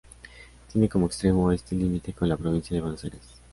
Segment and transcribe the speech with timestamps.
[0.71, 3.39] Tiene como extremo este al límite con la Provincia de Buenos Aires.